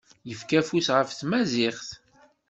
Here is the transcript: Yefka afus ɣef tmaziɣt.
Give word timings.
Yefka 0.29 0.55
afus 0.59 0.87
ɣef 0.95 1.09
tmaziɣt. 1.13 1.87